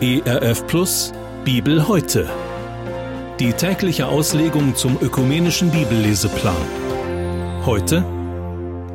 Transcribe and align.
ERF 0.00 0.64
Plus 0.68 1.12
Bibel 1.44 1.88
heute. 1.88 2.30
Die 3.40 3.52
tägliche 3.52 4.06
Auslegung 4.06 4.76
zum 4.76 4.96
ökumenischen 5.00 5.72
Bibelleseplan. 5.72 6.54
Heute 7.66 8.04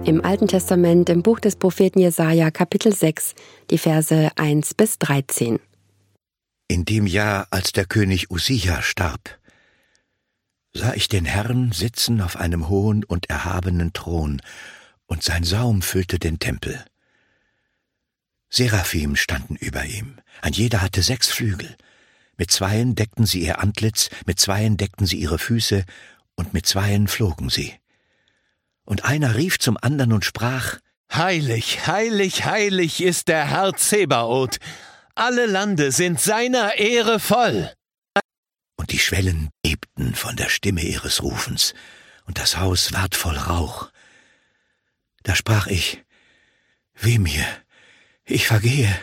im 0.05 0.23
Alten 0.23 0.47
Testament 0.47 1.09
im 1.09 1.21
Buch 1.21 1.41
des 1.41 1.57
Propheten 1.57 1.99
Jesaja 1.99 2.51
Kapitel 2.51 2.93
6, 2.93 3.35
die 3.69 3.77
Verse 3.77 4.31
1 4.37 4.73
bis 4.75 4.97
13. 4.97 5.59
In 6.69 6.85
dem 6.85 7.05
Jahr, 7.05 7.47
als 7.51 7.73
der 7.73 7.85
König 7.85 8.31
Usia 8.31 8.81
starb, 8.81 9.39
sah 10.71 10.93
ich 10.93 11.09
den 11.09 11.25
Herrn 11.25 11.73
sitzen 11.73 12.21
auf 12.21 12.37
einem 12.37 12.69
hohen 12.69 13.03
und 13.03 13.29
erhabenen 13.29 13.91
Thron, 13.91 14.41
und 15.05 15.21
sein 15.21 15.43
Saum 15.43 15.81
füllte 15.81 16.17
den 16.17 16.39
Tempel. 16.39 16.83
Seraphim 18.55 19.15
standen 19.15 19.55
über 19.55 19.83
ihm, 19.83 20.17
ein 20.43 20.53
jeder 20.53 20.83
hatte 20.83 21.01
sechs 21.01 21.29
Flügel. 21.29 21.75
Mit 22.37 22.51
zweien 22.51 22.93
deckten 22.93 23.25
sie 23.25 23.41
ihr 23.41 23.57
Antlitz, 23.59 24.11
mit 24.27 24.39
zweien 24.39 24.77
deckten 24.77 25.07
sie 25.07 25.17
ihre 25.17 25.39
Füße, 25.39 25.83
und 26.35 26.53
mit 26.53 26.67
zweien 26.67 27.07
flogen 27.07 27.49
sie. 27.49 27.73
Und 28.85 29.05
einer 29.05 29.35
rief 29.35 29.57
zum 29.57 29.75
andern 29.81 30.13
und 30.13 30.23
sprach, 30.23 30.77
Heilig, 31.11 31.87
heilig, 31.87 32.45
heilig 32.45 33.01
ist 33.01 33.27
der 33.27 33.49
Herr 33.49 33.73
Zebaoth. 33.75 34.59
Alle 35.15 35.47
Lande 35.47 35.91
sind 35.91 36.21
seiner 36.21 36.75
Ehre 36.77 37.19
voll. 37.19 37.73
Und 38.75 38.91
die 38.91 38.99
Schwellen 38.99 39.49
bebten 39.63 40.13
von 40.13 40.35
der 40.35 40.49
Stimme 40.49 40.83
ihres 40.83 41.23
Rufens, 41.23 41.73
und 42.25 42.37
das 42.37 42.57
Haus 42.57 42.93
ward 42.93 43.15
voll 43.15 43.37
Rauch. 43.37 43.89
Da 45.23 45.33
sprach 45.35 45.65
ich, 45.65 46.03
Weh 46.93 47.17
mir, 47.17 47.43
ich 48.25 48.47
vergehe, 48.47 48.93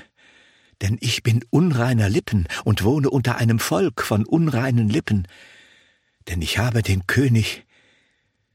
denn 0.81 0.97
ich 1.01 1.23
bin 1.23 1.45
unreiner 1.51 2.09
Lippen 2.09 2.49
und 2.65 2.85
wohne 2.85 3.11
unter 3.11 3.37
einem 3.37 3.59
Volk 3.59 4.03
von 4.03 4.25
unreinen 4.25 4.89
Lippen, 4.89 5.29
denn 6.29 6.43
ich 6.43 6.59
habe 6.59 6.83
den 6.83 7.07
König, 7.07 7.67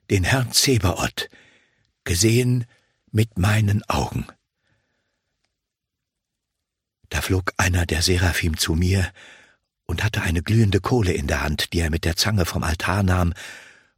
den 0.09 0.23
Herrn 0.23 0.51
Zebaoth, 0.51 1.29
gesehen 2.03 2.65
mit 3.11 3.37
meinen 3.37 3.83
Augen. 3.89 4.27
Da 7.09 7.21
flog 7.21 7.53
einer 7.57 7.85
der 7.85 8.01
Seraphim 8.01 8.57
zu 8.57 8.73
mir 8.73 9.11
und 9.85 10.03
hatte 10.03 10.21
eine 10.21 10.41
glühende 10.41 10.81
Kohle 10.81 11.13
in 11.13 11.27
der 11.27 11.41
Hand, 11.41 11.73
die 11.73 11.79
er 11.79 11.89
mit 11.89 12.05
der 12.05 12.15
Zange 12.15 12.45
vom 12.45 12.63
Altar 12.63 13.03
nahm, 13.03 13.33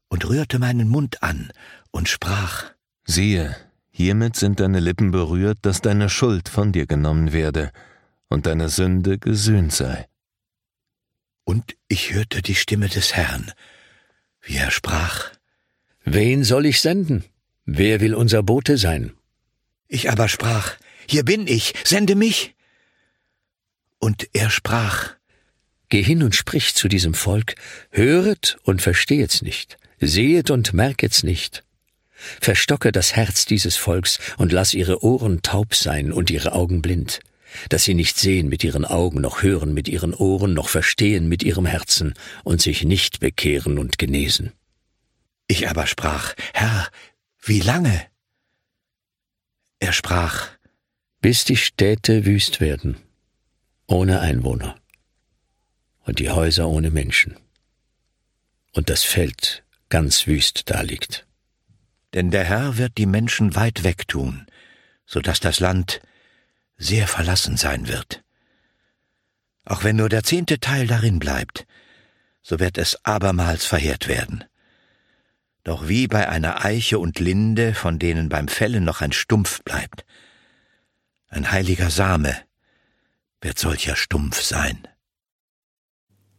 und 0.10 0.28
rührte 0.28 0.60
meinen 0.60 0.88
Mund 0.88 1.24
an 1.24 1.52
und 1.92 2.08
sprach 2.08 2.66
Siehe, 3.06 3.56
hiermit 3.98 4.36
sind 4.36 4.60
deine 4.60 4.80
Lippen 4.80 5.10
berührt, 5.10 5.58
dass 5.64 5.82
deine 5.82 6.08
Schuld 6.08 6.50
von 6.50 6.72
dir 6.72 6.86
genommen 6.86 7.34
werde 7.34 7.72
und 8.30 8.46
deine 8.46 8.70
Sünde 8.70 9.18
gesühnt 9.18 9.74
sei. 9.74 10.08
Und 11.46 11.76
ich 11.88 12.14
hörte 12.14 12.44
die 12.44 12.54
Stimme 12.54 12.90
des 12.90 13.16
Herrn, 13.16 13.52
wie 14.42 14.58
er 14.58 14.70
sprach 14.70 15.32
Wen 16.04 16.44
soll 16.44 16.68
ich 16.68 16.80
senden? 16.80 17.26
Wer 17.66 18.00
will 18.00 18.14
unser 18.14 18.44
Bote 18.44 18.78
sein? 18.78 19.14
Ich 19.88 20.12
aber 20.12 20.30
sprach, 20.30 20.76
Hier 21.10 21.26
bin 21.26 21.48
ich, 21.48 21.74
sende 21.84 22.16
mich. 22.16 22.56
Und 23.98 24.30
er 24.34 24.52
sprach, 24.52 25.16
Geh 25.90 26.04
hin 26.04 26.22
und 26.22 26.36
sprich 26.36 26.76
zu 26.76 26.88
diesem 26.88 27.16
Volk, 27.16 27.56
höret 27.90 28.58
und 28.64 28.82
verstehet's 28.82 29.42
nicht, 29.42 29.78
sehet 30.00 30.52
und 30.52 30.74
merket's 30.74 31.24
nicht. 31.24 31.64
Verstocke 32.42 32.92
das 32.92 33.16
Herz 33.16 33.46
dieses 33.46 33.76
Volks 33.76 34.20
und 34.38 34.52
lass 34.52 34.74
ihre 34.74 35.04
Ohren 35.04 35.42
taub 35.42 35.76
sein 35.76 36.12
und 36.12 36.30
ihre 36.30 36.54
Augen 36.54 36.82
blind, 36.82 37.20
dass 37.70 37.84
sie 37.84 37.94
nicht 37.94 38.18
sehen 38.18 38.50
mit 38.50 38.64
ihren 38.64 38.86
Augen, 38.86 39.22
noch 39.22 39.44
hören 39.44 39.74
mit 39.74 39.88
ihren 39.88 40.14
Ohren, 40.14 40.54
noch 40.54 40.70
verstehen 40.70 41.30
mit 41.30 41.44
ihrem 41.44 41.66
Herzen 41.66 42.14
und 42.44 42.62
sich 42.62 42.84
nicht 42.84 43.20
bekehren 43.20 43.78
und 43.78 43.98
genesen. 43.98 44.54
Ich 45.48 45.70
aber 45.70 45.88
sprach, 45.88 46.34
Herr, 46.54 46.88
wie 47.42 47.62
lange? 47.62 48.06
Er 49.80 49.94
sprach, 49.94 50.50
bis 51.22 51.46
die 51.46 51.58
Städte 51.58 52.26
wüst 52.26 52.60
werden, 52.60 52.98
ohne 53.86 54.20
Einwohner, 54.20 54.76
und 56.04 56.20
die 56.20 56.30
Häuser 56.30 56.68
ohne 56.68 56.90
Menschen, 56.90 57.38
und 58.74 58.90
das 58.90 59.04
Feld 59.04 59.64
ganz 59.90 60.28
wüst 60.28 60.70
daliegt. 60.70 61.27
Denn 62.18 62.32
der 62.32 62.46
Herr 62.46 62.78
wird 62.78 62.98
die 62.98 63.06
Menschen 63.06 63.56
weit 63.56 63.84
weg 63.84 64.08
tun, 64.08 64.48
so 65.06 65.20
dass 65.22 65.40
das 65.40 65.60
Land 65.60 66.02
sehr 66.76 67.08
verlassen 67.08 67.58
sein 67.58 67.88
wird. 67.88 68.24
Auch 69.66 69.84
wenn 69.84 69.98
nur 69.98 70.10
der 70.10 70.24
zehnte 70.24 70.60
Teil 70.60 70.88
darin 70.88 71.20
bleibt, 71.20 71.68
so 72.42 72.60
wird 72.60 72.80
es 72.80 73.06
abermals 73.06 73.68
verheert 73.68 74.08
werden. 74.08 74.44
Doch 75.64 75.88
wie 75.88 76.08
bei 76.08 76.28
einer 76.28 76.66
Eiche 76.66 76.98
und 76.98 77.20
Linde, 77.20 77.76
von 77.76 78.00
denen 78.00 78.30
beim 78.30 78.48
Fällen 78.48 78.84
noch 78.84 79.02
ein 79.02 79.12
Stumpf 79.12 79.62
bleibt, 79.62 80.04
ein 81.28 81.52
heiliger 81.52 81.92
Same 81.92 82.36
wird 83.42 83.60
solcher 83.60 83.96
Stumpf 83.96 84.42
sein. 84.42 84.88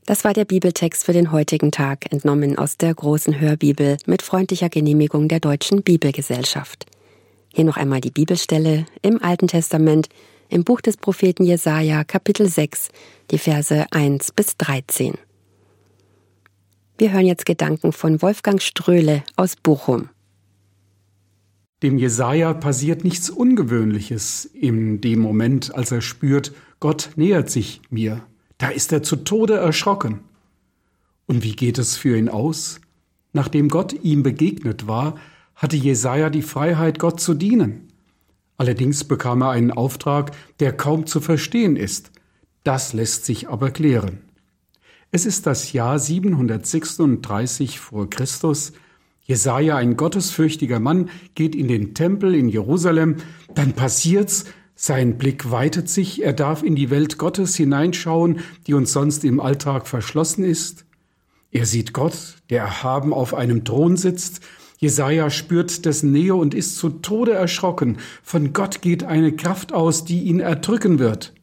Das 0.08 0.24
war 0.24 0.32
der 0.32 0.46
Bibeltext 0.46 1.04
für 1.04 1.12
den 1.12 1.32
heutigen 1.32 1.70
Tag, 1.70 2.10
entnommen 2.10 2.56
aus 2.56 2.78
der 2.78 2.94
großen 2.94 3.40
Hörbibel 3.40 3.98
mit 4.06 4.22
freundlicher 4.22 4.70
Genehmigung 4.70 5.28
der 5.28 5.38
Deutschen 5.38 5.82
Bibelgesellschaft. 5.82 6.86
Hier 7.52 7.66
noch 7.66 7.76
einmal 7.76 8.00
die 8.00 8.10
Bibelstelle 8.10 8.86
im 9.02 9.22
Alten 9.22 9.48
Testament, 9.48 10.08
im 10.48 10.64
Buch 10.64 10.80
des 10.80 10.96
Propheten 10.96 11.44
Jesaja, 11.44 12.04
Kapitel 12.04 12.48
6, 12.48 12.88
die 13.30 13.36
Verse 13.36 13.84
1 13.90 14.32
bis 14.32 14.56
13. 14.56 15.18
Wir 16.96 17.12
hören 17.12 17.26
jetzt 17.26 17.44
Gedanken 17.44 17.92
von 17.92 18.22
Wolfgang 18.22 18.62
Ströhle 18.62 19.24
aus 19.36 19.56
Bochum. 19.56 20.08
Dem 21.82 21.98
Jesaja 21.98 22.54
passiert 22.54 23.04
nichts 23.04 23.28
Ungewöhnliches 23.28 24.46
in 24.46 25.02
dem 25.02 25.18
Moment, 25.18 25.74
als 25.74 25.92
er 25.92 26.00
spürt, 26.00 26.52
Gott 26.80 27.10
nähert 27.16 27.50
sich 27.50 27.82
mir. 27.90 28.22
Da 28.58 28.68
ist 28.68 28.92
er 28.92 29.02
zu 29.02 29.16
Tode 29.16 29.54
erschrocken. 29.54 30.20
Und 31.26 31.44
wie 31.44 31.54
geht 31.54 31.78
es 31.78 31.96
für 31.96 32.16
ihn 32.16 32.28
aus? 32.28 32.80
Nachdem 33.32 33.68
Gott 33.68 33.92
ihm 34.02 34.22
begegnet 34.22 34.86
war, 34.86 35.16
hatte 35.54 35.76
Jesaja 35.76 36.30
die 36.30 36.42
Freiheit, 36.42 36.98
Gott 36.98 37.20
zu 37.20 37.34
dienen. 37.34 37.88
Allerdings 38.56 39.04
bekam 39.04 39.42
er 39.42 39.50
einen 39.50 39.70
Auftrag, 39.70 40.32
der 40.58 40.76
kaum 40.76 41.06
zu 41.06 41.20
verstehen 41.20 41.76
ist. 41.76 42.10
Das 42.64 42.92
lässt 42.92 43.24
sich 43.24 43.48
aber 43.48 43.70
klären. 43.70 44.18
Es 45.10 45.24
ist 45.24 45.46
das 45.46 45.72
Jahr 45.72 45.98
736 45.98 47.78
vor 47.78 48.10
Christus. 48.10 48.72
Jesaja, 49.22 49.76
ein 49.76 49.96
gottesfürchtiger 49.96 50.80
Mann, 50.80 51.10
geht 51.34 51.54
in 51.54 51.68
den 51.68 51.94
Tempel 51.94 52.34
in 52.34 52.48
Jerusalem. 52.48 53.16
Dann 53.54 53.72
passiert's, 53.74 54.44
sein 54.80 55.18
Blick 55.18 55.50
weitet 55.50 55.88
sich, 55.88 56.22
er 56.22 56.32
darf 56.32 56.62
in 56.62 56.76
die 56.76 56.88
Welt 56.88 57.18
Gottes 57.18 57.56
hineinschauen, 57.56 58.38
die 58.68 58.74
uns 58.74 58.92
sonst 58.92 59.24
im 59.24 59.40
Alltag 59.40 59.88
verschlossen 59.88 60.44
ist. 60.44 60.86
Er 61.50 61.66
sieht 61.66 61.92
Gott, 61.92 62.36
der 62.48 62.60
erhaben 62.60 63.12
auf 63.12 63.34
einem 63.34 63.64
Thron 63.64 63.96
sitzt. 63.96 64.40
Jesaja 64.78 65.30
spürt 65.30 65.84
dessen 65.84 66.12
Nähe 66.12 66.36
und 66.36 66.54
ist 66.54 66.76
zu 66.76 66.90
Tode 66.90 67.32
erschrocken. 67.32 67.98
Von 68.22 68.52
Gott 68.52 68.80
geht 68.80 69.02
eine 69.02 69.32
Kraft 69.32 69.72
aus, 69.72 70.04
die 70.04 70.22
ihn 70.22 70.38
erdrücken 70.38 71.00
wird. 71.00 71.34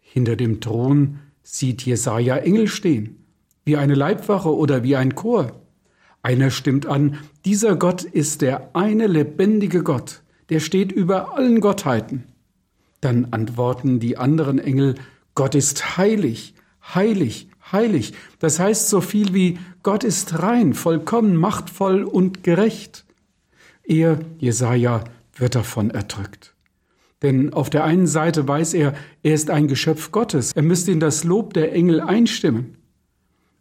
Hinter 0.00 0.34
dem 0.34 0.62
Thron 0.62 1.18
sieht 1.42 1.82
Jesaja 1.82 2.38
Engel 2.38 2.66
stehen, 2.68 3.26
wie 3.66 3.76
eine 3.76 3.94
Leibwache 3.94 4.56
oder 4.56 4.82
wie 4.82 4.96
ein 4.96 5.14
Chor. 5.14 5.52
Einer 6.22 6.50
stimmt 6.50 6.86
an, 6.86 7.18
dieser 7.44 7.76
Gott 7.76 8.04
ist 8.04 8.40
der 8.40 8.74
eine 8.74 9.06
lebendige 9.06 9.82
Gott, 9.82 10.22
der 10.48 10.60
steht 10.60 10.92
über 10.92 11.36
allen 11.36 11.60
Gottheiten. 11.60 12.24
Dann 13.00 13.28
antworten 13.30 14.00
die 14.00 14.16
anderen 14.16 14.58
Engel, 14.58 14.96
Gott 15.34 15.54
ist 15.54 15.96
heilig, 15.96 16.54
heilig, 16.94 17.48
heilig. 17.70 18.12
Das 18.38 18.58
heißt 18.58 18.88
so 18.88 19.00
viel 19.00 19.34
wie 19.34 19.58
Gott 19.82 20.04
ist 20.04 20.42
rein, 20.42 20.74
vollkommen, 20.74 21.36
machtvoll 21.36 22.02
und 22.04 22.42
gerecht. 22.42 23.04
Er, 23.84 24.18
Jesaja, 24.38 25.04
wird 25.34 25.54
davon 25.54 25.90
erdrückt. 25.90 26.54
Denn 27.22 27.52
auf 27.52 27.70
der 27.70 27.84
einen 27.84 28.06
Seite 28.06 28.46
weiß 28.46 28.74
er, 28.74 28.94
er 29.22 29.34
ist 29.34 29.50
ein 29.50 29.66
Geschöpf 29.66 30.12
Gottes, 30.12 30.52
er 30.52 30.62
müsste 30.62 30.92
in 30.92 31.00
das 31.00 31.24
Lob 31.24 31.52
der 31.54 31.72
Engel 31.72 32.00
einstimmen. 32.00 32.76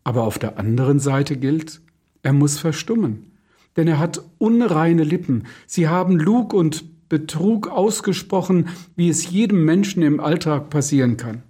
Aber 0.03 0.23
auf 0.23 0.37
der 0.37 0.59
anderen 0.59 0.99
Seite 0.99 1.37
gilt, 1.37 1.81
er 2.23 2.33
muss 2.33 2.59
verstummen, 2.59 3.31
denn 3.75 3.87
er 3.87 3.99
hat 3.99 4.21
unreine 4.37 5.03
Lippen, 5.03 5.47
sie 5.65 5.87
haben 5.87 6.17
Lug 6.17 6.53
und 6.53 6.85
Betrug 7.09 7.69
ausgesprochen, 7.69 8.69
wie 8.95 9.09
es 9.09 9.29
jedem 9.29 9.63
Menschen 9.65 10.03
im 10.03 10.19
Alltag 10.19 10.69
passieren 10.69 11.17
kann. 11.17 11.43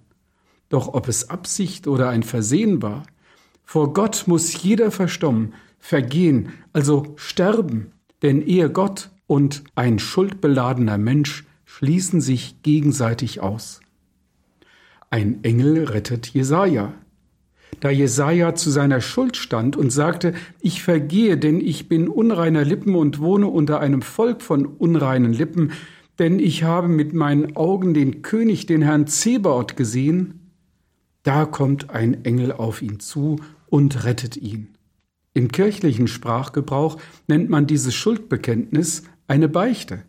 Doch 0.68 0.94
ob 0.94 1.08
es 1.08 1.30
Absicht 1.30 1.86
oder 1.86 2.10
ein 2.10 2.22
Versehen 2.22 2.82
war, 2.82 3.04
vor 3.64 3.92
Gott 3.92 4.24
muss 4.26 4.62
jeder 4.62 4.90
verstummen, 4.90 5.54
vergehen, 5.78 6.50
also 6.72 7.14
sterben, 7.16 7.92
denn 8.22 8.40
ehe 8.42 8.70
Gott 8.70 9.10
und 9.26 9.62
ein 9.74 9.98
schuldbeladener 9.98 10.98
Mensch 10.98 11.44
schließen 11.64 12.20
sich 12.20 12.62
gegenseitig 12.62 13.40
aus. 13.40 13.80
Ein 15.10 15.44
Engel 15.44 15.84
rettet 15.84 16.28
Jesaja. 16.28 16.94
Da 17.80 17.90
Jesaja 17.90 18.54
zu 18.54 18.70
seiner 18.70 19.00
Schuld 19.00 19.36
stand 19.36 19.76
und 19.76 19.90
sagte, 19.90 20.34
ich 20.60 20.82
vergehe, 20.82 21.36
denn 21.38 21.60
ich 21.60 21.88
bin 21.88 22.08
unreiner 22.08 22.64
Lippen 22.64 22.94
und 22.94 23.20
wohne 23.20 23.46
unter 23.46 23.80
einem 23.80 24.02
Volk 24.02 24.42
von 24.42 24.66
unreinen 24.66 25.32
Lippen, 25.32 25.72
denn 26.18 26.40
ich 26.40 26.64
habe 26.64 26.88
mit 26.88 27.12
meinen 27.12 27.54
Augen 27.56 27.94
den 27.94 28.22
König, 28.22 28.66
den 28.66 28.82
Herrn 28.82 29.06
Zebaoth 29.06 29.76
gesehen, 29.76 30.50
da 31.22 31.44
kommt 31.44 31.90
ein 31.90 32.24
Engel 32.24 32.52
auf 32.52 32.82
ihn 32.82 33.00
zu 33.00 33.36
und 33.66 34.04
rettet 34.04 34.36
ihn. 34.36 34.68
Im 35.34 35.52
kirchlichen 35.52 36.08
Sprachgebrauch 36.08 36.96
nennt 37.28 37.48
man 37.48 37.66
dieses 37.66 37.94
Schuldbekenntnis 37.94 39.04
eine 39.28 39.48
Beichte. 39.48 40.02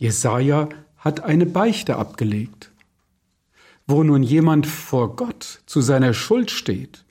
Jesaja 0.00 0.68
hat 0.96 1.22
eine 1.22 1.46
Beichte 1.46 1.96
abgelegt. 1.96 2.72
Wo 3.86 4.02
nun 4.02 4.22
jemand 4.22 4.66
vor 4.66 5.16
Gott 5.16 5.62
zu 5.66 5.80
seiner 5.80 6.14
Schuld 6.14 6.50
steht, 6.50 7.04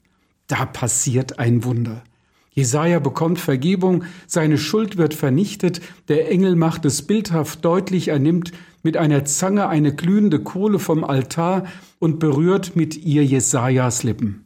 da 0.47 0.65
passiert 0.65 1.39
ein 1.39 1.63
Wunder. 1.63 2.03
Jesaja 2.51 2.99
bekommt 2.99 3.39
Vergebung, 3.39 4.03
seine 4.27 4.57
Schuld 4.57 4.97
wird 4.97 5.13
vernichtet, 5.13 5.81
der 6.07 6.31
Engel 6.31 6.55
macht 6.55 6.85
es 6.85 7.01
bildhaft 7.01 7.65
deutlich, 7.65 8.09
er 8.09 8.19
nimmt 8.19 8.51
mit 8.83 8.97
einer 8.97 9.25
Zange 9.25 9.67
eine 9.69 9.95
glühende 9.95 10.39
Kohle 10.39 10.77
vom 10.77 11.03
Altar 11.03 11.65
und 11.99 12.19
berührt 12.19 12.75
mit 12.75 12.97
ihr 12.97 13.25
Jesajas 13.25 14.03
Lippen. 14.03 14.45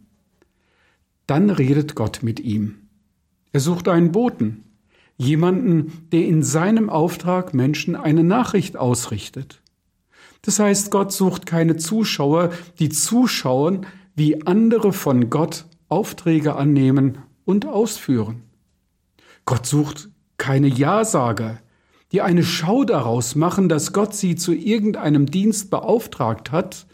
Dann 1.26 1.50
redet 1.50 1.96
Gott 1.96 2.24
mit 2.24 2.40
ihm. 2.40 2.76
Er 3.52 3.60
sucht 3.60 3.90
einen 3.90 4.12
Boten, 4.12 4.64
jemanden, 5.18 6.08
der 6.12 6.26
in 6.26 6.44
seinem 6.44 6.90
Auftrag 6.90 7.54
Menschen 7.54 7.96
eine 7.96 8.24
Nachricht 8.24 8.78
ausrichtet. 8.78 9.62
Das 10.42 10.60
heißt, 10.60 10.92
Gott 10.92 11.12
sucht 11.12 11.46
keine 11.46 11.78
Zuschauer, 11.78 12.52
die 12.80 12.90
zuschauen, 12.90 13.86
wie 14.16 14.46
andere 14.46 14.94
von 14.94 15.30
Gott 15.30 15.66
Aufträge 15.90 16.56
annehmen 16.56 17.20
und 17.46 17.66
ausführen. 17.66 18.44
Gott 19.46 19.66
sucht 19.66 20.10
keine 20.38 20.68
Ja-Sager, 20.68 21.60
die 22.12 22.22
eine 22.22 22.44
Schau 22.44 22.84
daraus 22.84 23.36
machen, 23.36 23.70
dass 23.70 23.94
Gott 23.94 24.16
sie 24.16 24.36
zu 24.36 24.54
irgendeinem 24.54 25.26
Dienst 25.26 25.70
beauftragt 25.70 26.52
hat, 26.52 26.88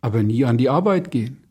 aber 0.00 0.22
nie 0.22 0.44
an 0.44 0.58
die 0.58 0.68
Arbeit 0.68 1.10
gehen. 1.10 1.44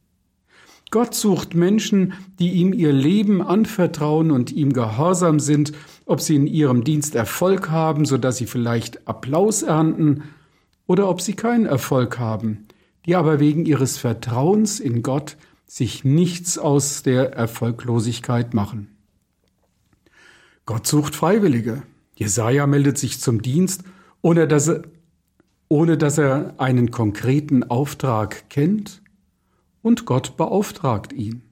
Gott 0.92 1.14
sucht 1.14 1.54
Menschen, 1.54 2.14
die 2.40 2.50
ihm 2.54 2.74
ihr 2.74 2.92
Leben 2.92 3.44
anvertrauen 3.44 4.32
und 4.32 4.52
ihm 4.52 4.74
gehorsam 4.74 5.40
sind, 5.40 5.72
ob 6.06 6.20
sie 6.20 6.36
in 6.36 6.48
ihrem 6.48 6.84
Dienst 6.84 7.14
Erfolg 7.14 7.70
haben, 7.70 8.06
so 8.06 8.18
dass 8.18 8.38
sie 8.38 8.48
vielleicht 8.48 9.08
Applaus 9.08 9.62
ernten, 9.62 10.24
oder 10.90 11.08
ob 11.08 11.22
sie 11.22 11.34
keinen 11.34 11.68
Erfolg 11.68 12.18
haben, 12.18 12.66
die 13.06 13.16
aber 13.16 13.40
wegen 13.40 13.68
ihres 13.68 14.00
Vertrauens 14.00 14.80
in 14.80 15.04
Gott 15.04 15.38
sich 15.68 16.04
nichts 16.04 16.58
aus 16.58 17.04
der 17.04 17.34
Erfolglosigkeit 17.34 18.56
machen. 18.56 18.98
Gott 20.66 20.88
sucht 20.88 21.14
Freiwillige. 21.14 21.84
Jesaja 22.16 22.66
meldet 22.66 22.98
sich 22.98 23.20
zum 23.20 23.44
Dienst, 23.44 23.84
ohne 24.24 24.48
dass 24.48 24.68
er, 24.68 24.82
ohne 25.68 25.96
dass 25.96 26.18
er 26.18 26.56
einen 26.58 26.90
konkreten 26.90 27.64
Auftrag 27.64 28.50
kennt, 28.50 29.04
und 29.84 30.06
Gott 30.08 30.38
beauftragt 30.38 31.14
ihn. 31.14 31.44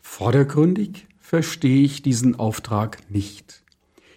Vordergründig 0.00 1.06
verstehe 1.20 1.84
ich 1.84 2.00
diesen 2.00 2.38
Auftrag 2.38 3.10
nicht. 3.10 3.62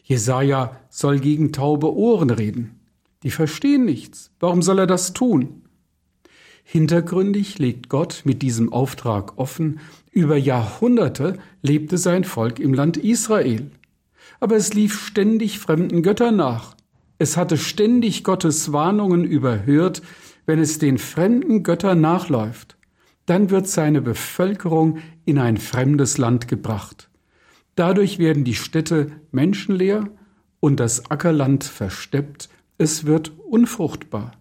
Jesaja 0.02 0.80
soll 0.90 1.20
gegen 1.20 1.52
taube 1.52 1.94
Ohren 1.94 2.30
reden. 2.30 2.81
Die 3.24 3.32
verstehen 3.32 3.86
nichts. 3.86 4.32
Warum 4.40 4.62
soll 4.62 4.80
er 4.80 4.88
das 4.88 5.14
tun? 5.14 5.64
Hintergründig 6.64 7.60
legt 7.60 7.90
Gott 7.90 8.22
mit 8.24 8.42
diesem 8.42 8.72
Auftrag 8.72 9.38
offen, 9.38 9.80
über 10.12 10.38
Jahrhunderte 10.38 11.38
lebte 11.62 11.98
sein 11.98 12.24
Volk 12.24 12.60
im 12.60 12.74
Land 12.74 12.98
Israel. 12.98 13.72
Aber 14.40 14.56
es 14.56 14.74
lief 14.74 15.06
ständig 15.06 15.60
fremden 15.60 16.02
Göttern 16.04 16.36
nach. 16.36 16.76
Es 17.18 17.38
hatte 17.38 17.58
ständig 17.58 18.24
Gottes 18.24 18.72
Warnungen 18.74 19.24
überhört, 19.24 20.02
wenn 20.46 20.60
es 20.60 20.80
den 20.80 20.98
fremden 20.98 21.64
Göttern 21.64 22.02
nachläuft, 22.02 22.78
dann 23.26 23.50
wird 23.50 23.68
seine 23.68 24.02
Bevölkerung 24.02 24.98
in 25.26 25.38
ein 25.38 25.58
fremdes 25.58 26.18
Land 26.18 26.48
gebracht. 26.48 27.10
Dadurch 27.76 28.20
werden 28.20 28.44
die 28.44 28.56
Städte 28.56 29.12
menschenleer 29.32 30.10
und 30.60 30.80
das 30.80 31.10
Ackerland 31.10 31.64
versteppt, 31.64 32.50
es 32.82 33.06
wird 33.06 33.32
unfruchtbar. 33.38 34.32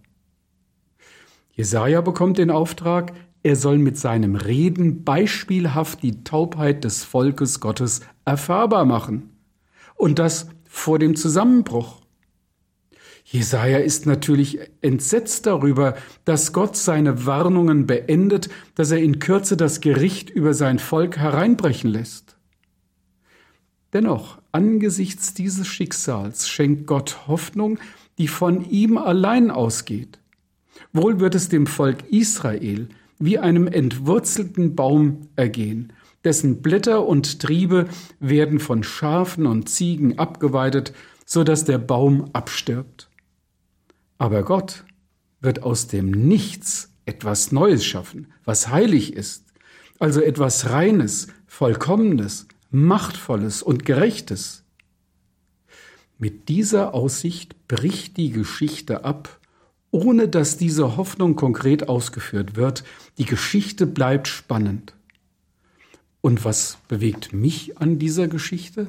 Jesaja 1.51 2.01
bekommt 2.01 2.39
den 2.39 2.49
Auftrag, 2.49 3.13
er 3.43 3.55
soll 3.55 3.77
mit 3.77 3.97
seinem 3.97 4.35
Reden 4.35 5.03
beispielhaft 5.03 6.01
die 6.01 6.23
Taubheit 6.23 6.83
des 6.83 7.03
Volkes 7.03 7.59
Gottes 7.59 8.01
erfahrbar 8.25 8.85
machen. 8.85 9.29
Und 9.95 10.17
das 10.17 10.49
vor 10.67 10.97
dem 10.97 11.15
Zusammenbruch. 11.15 12.01
Jesaja 13.25 13.77
ist 13.77 14.07
natürlich 14.07 14.59
entsetzt 14.81 15.45
darüber, 15.45 15.95
dass 16.25 16.51
Gott 16.51 16.75
seine 16.75 17.27
Warnungen 17.27 17.85
beendet, 17.85 18.49
dass 18.73 18.89
er 18.89 18.99
in 18.99 19.19
Kürze 19.19 19.55
das 19.55 19.81
Gericht 19.81 20.31
über 20.31 20.55
sein 20.55 20.79
Volk 20.79 21.17
hereinbrechen 21.17 21.91
lässt. 21.91 22.37
Dennoch, 23.93 24.41
angesichts 24.51 25.33
dieses 25.33 25.67
Schicksals 25.67 26.49
schenkt 26.49 26.87
Gott 26.87 27.27
Hoffnung, 27.27 27.77
die 28.21 28.27
von 28.27 28.69
ihm 28.69 28.99
allein 28.99 29.49
ausgeht. 29.49 30.19
Wohl 30.93 31.19
wird 31.19 31.33
es 31.33 31.49
dem 31.49 31.65
Volk 31.65 32.03
Israel 32.11 32.87
wie 33.17 33.39
einem 33.39 33.65
entwurzelten 33.65 34.75
Baum 34.75 35.29
ergehen, 35.35 35.91
dessen 36.23 36.61
Blätter 36.61 37.07
und 37.07 37.39
Triebe 37.39 37.87
werden 38.19 38.59
von 38.59 38.83
Schafen 38.83 39.47
und 39.47 39.69
Ziegen 39.69 40.19
abgeweidet, 40.19 40.93
so 41.25 41.43
dass 41.43 41.65
der 41.65 41.79
Baum 41.79 42.29
abstirbt. 42.33 43.09
Aber 44.19 44.43
Gott 44.43 44.85
wird 45.39 45.63
aus 45.63 45.87
dem 45.87 46.11
Nichts 46.11 46.93
etwas 47.05 47.51
Neues 47.51 47.83
schaffen, 47.83 48.27
was 48.45 48.67
heilig 48.67 49.13
ist, 49.13 49.45
also 49.97 50.21
etwas 50.21 50.69
Reines, 50.69 51.27
Vollkommenes, 51.47 52.47
Machtvolles 52.69 53.63
und 53.63 53.83
Gerechtes. 53.83 54.60
Mit 56.21 56.49
dieser 56.49 56.93
Aussicht 56.93 57.67
bricht 57.67 58.15
die 58.17 58.29
Geschichte 58.29 59.03
ab, 59.05 59.39
ohne 59.89 60.27
dass 60.27 60.55
diese 60.55 60.95
Hoffnung 60.95 61.35
konkret 61.35 61.89
ausgeführt 61.89 62.55
wird. 62.55 62.83
Die 63.17 63.25
Geschichte 63.25 63.87
bleibt 63.87 64.27
spannend. 64.27 64.93
Und 66.21 66.45
was 66.45 66.77
bewegt 66.87 67.33
mich 67.33 67.79
an 67.79 67.97
dieser 67.97 68.27
Geschichte? 68.27 68.87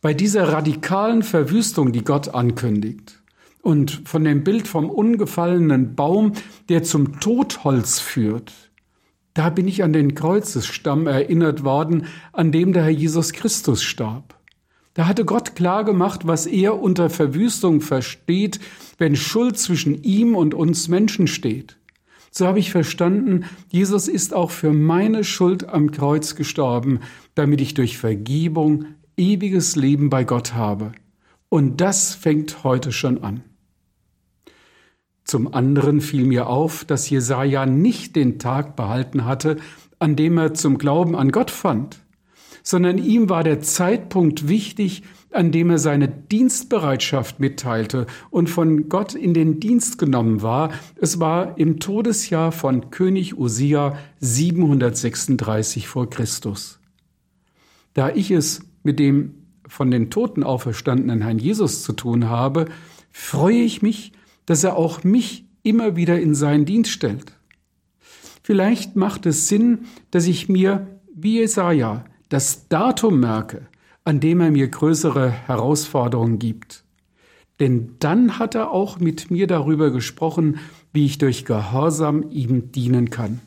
Bei 0.00 0.12
dieser 0.12 0.48
radikalen 0.48 1.22
Verwüstung, 1.22 1.92
die 1.92 2.02
Gott 2.02 2.34
ankündigt, 2.34 3.22
und 3.62 4.02
von 4.04 4.24
dem 4.24 4.42
Bild 4.42 4.66
vom 4.66 4.90
ungefallenen 4.90 5.94
Baum, 5.94 6.32
der 6.68 6.82
zum 6.82 7.20
Totholz 7.20 8.00
führt, 8.00 8.52
da 9.34 9.48
bin 9.48 9.68
ich 9.68 9.84
an 9.84 9.92
den 9.92 10.16
Kreuzesstamm 10.16 11.06
erinnert 11.06 11.62
worden, 11.62 12.06
an 12.32 12.50
dem 12.50 12.72
der 12.72 12.82
Herr 12.82 12.90
Jesus 12.90 13.32
Christus 13.32 13.84
starb. 13.84 14.39
Da 15.00 15.06
hatte 15.06 15.24
Gott 15.24 15.56
klar 15.56 15.84
gemacht, 15.84 16.26
was 16.26 16.44
er 16.44 16.78
unter 16.78 17.08
Verwüstung 17.08 17.80
versteht, 17.80 18.60
wenn 18.98 19.16
Schuld 19.16 19.56
zwischen 19.56 20.02
ihm 20.02 20.36
und 20.36 20.52
uns 20.52 20.88
Menschen 20.88 21.26
steht. 21.26 21.78
So 22.30 22.46
habe 22.46 22.58
ich 22.58 22.70
verstanden, 22.70 23.46
Jesus 23.70 24.08
ist 24.08 24.34
auch 24.34 24.50
für 24.50 24.74
meine 24.74 25.24
Schuld 25.24 25.66
am 25.66 25.90
Kreuz 25.90 26.34
gestorben, 26.34 27.00
damit 27.34 27.62
ich 27.62 27.72
durch 27.72 27.96
Vergebung 27.96 28.88
ewiges 29.16 29.74
Leben 29.74 30.10
bei 30.10 30.24
Gott 30.24 30.52
habe. 30.52 30.92
Und 31.48 31.80
das 31.80 32.14
fängt 32.14 32.62
heute 32.62 32.92
schon 32.92 33.24
an. 33.24 33.42
Zum 35.24 35.54
anderen 35.54 36.02
fiel 36.02 36.26
mir 36.26 36.46
auf, 36.46 36.84
dass 36.84 37.08
Jesaja 37.08 37.64
nicht 37.64 38.16
den 38.16 38.38
Tag 38.38 38.76
behalten 38.76 39.24
hatte, 39.24 39.56
an 39.98 40.14
dem 40.14 40.36
er 40.36 40.52
zum 40.52 40.76
Glauben 40.76 41.16
an 41.16 41.32
Gott 41.32 41.50
fand 41.50 42.02
sondern 42.62 42.98
ihm 42.98 43.28
war 43.28 43.44
der 43.44 43.60
Zeitpunkt 43.60 44.48
wichtig, 44.48 45.02
an 45.32 45.52
dem 45.52 45.70
er 45.70 45.78
seine 45.78 46.08
Dienstbereitschaft 46.08 47.38
mitteilte 47.40 48.06
und 48.30 48.50
von 48.50 48.88
Gott 48.88 49.14
in 49.14 49.32
den 49.34 49.60
Dienst 49.60 49.98
genommen 49.98 50.42
war. 50.42 50.72
Es 50.96 51.20
war 51.20 51.56
im 51.58 51.78
Todesjahr 51.78 52.52
von 52.52 52.90
König 52.90 53.38
Usia 53.38 53.96
736 54.18 55.86
vor 55.86 56.10
Christus. 56.10 56.80
Da 57.94 58.10
ich 58.10 58.30
es 58.30 58.60
mit 58.82 58.98
dem 58.98 59.34
von 59.66 59.90
den 59.90 60.10
Toten 60.10 60.42
auferstandenen 60.42 61.22
Herrn 61.22 61.38
Jesus 61.38 61.84
zu 61.84 61.92
tun 61.92 62.28
habe, 62.28 62.66
freue 63.12 63.62
ich 63.62 63.82
mich, 63.82 64.12
dass 64.46 64.64
er 64.64 64.76
auch 64.76 65.04
mich 65.04 65.44
immer 65.62 65.94
wieder 65.94 66.20
in 66.20 66.34
seinen 66.34 66.64
Dienst 66.64 66.90
stellt. 66.90 67.32
Vielleicht 68.42 68.96
macht 68.96 69.26
es 69.26 69.46
Sinn, 69.46 69.86
dass 70.10 70.26
ich 70.26 70.48
mir, 70.48 70.98
wie 71.14 71.38
Jesaja, 71.38 72.04
das 72.30 72.68
Datum 72.68 73.20
merke, 73.20 73.66
an 74.04 74.20
dem 74.20 74.40
er 74.40 74.50
mir 74.50 74.68
größere 74.68 75.30
Herausforderungen 75.30 76.38
gibt. 76.38 76.84
Denn 77.58 77.96
dann 77.98 78.38
hat 78.38 78.54
er 78.54 78.70
auch 78.70 78.98
mit 78.98 79.30
mir 79.30 79.46
darüber 79.46 79.90
gesprochen, 79.90 80.58
wie 80.94 81.04
ich 81.04 81.18
durch 81.18 81.44
Gehorsam 81.44 82.30
ihm 82.30 82.72
dienen 82.72 83.10
kann. 83.10 83.40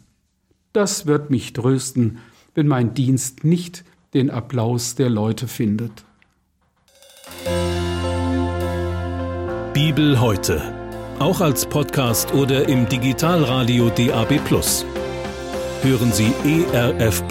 Das 0.72 1.08
wird 1.08 1.32
mich 1.32 1.54
trösten, 1.54 2.20
wenn 2.54 2.68
mein 2.68 2.94
Dienst 2.94 3.44
nicht 3.44 3.84
den 4.14 4.30
Applaus 4.30 4.94
der 4.94 5.10
Leute 5.10 5.48
findet. 5.48 6.04
Bibel 9.74 10.20
heute. 10.20 10.62
Auch 11.20 11.42
als 11.42 11.66
Podcast 11.66 12.34
oder 12.34 12.68
im 12.68 12.88
Digitalradio 12.90 13.90
DAB. 13.90 14.40
Hören 15.82 16.12
Sie 16.12 16.34
ERF 16.46 17.28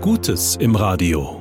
Gutes 0.00 0.54
im 0.54 0.76
Radio. 0.76 1.37